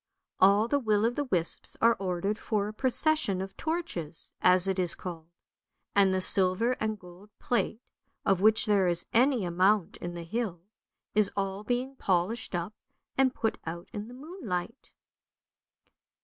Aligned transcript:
All 0.39 0.67
the 0.67 0.79
will 0.79 1.05
o' 1.05 1.11
the 1.11 1.25
wisps 1.25 1.77
are 1.79 1.95
ordered 1.99 2.39
for 2.39 2.67
a 2.67 2.73
procession 2.73 3.39
of 3.39 3.55
torches, 3.55 4.31
as 4.41 4.67
it 4.67 4.79
is 4.79 4.95
called; 4.95 5.27
and 5.95 6.11
the 6.11 6.21
silver 6.21 6.71
and 6.79 6.97
gold 6.97 7.29
plate, 7.37 7.83
of 8.25 8.41
which 8.41 8.65
there 8.65 8.87
is 8.87 9.05
any 9.13 9.45
amount 9.45 9.97
in 9.97 10.15
the 10.15 10.23
hill, 10.23 10.61
is 11.13 11.31
all 11.37 11.63
being 11.63 11.95
polished 11.97 12.55
up 12.55 12.73
and 13.15 13.35
put 13.35 13.59
out 13.67 13.89
in 13.93 14.07
the 14.07 14.15
moonlight." 14.15 14.95